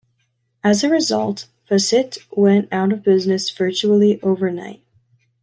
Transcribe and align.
As 0.63 0.83
a 0.83 0.89
result, 0.89 1.45
Facit 1.69 2.17
went 2.31 2.69
out 2.73 2.91
of 2.91 3.03
business 3.03 3.51
virtually 3.51 4.19
overnight. 4.23 4.81